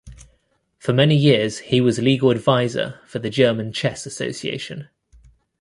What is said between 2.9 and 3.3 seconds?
for the